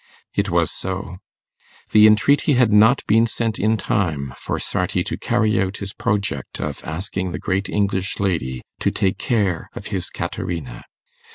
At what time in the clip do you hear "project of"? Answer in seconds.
5.93-6.83